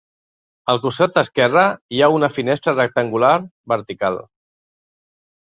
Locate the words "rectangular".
2.79-3.31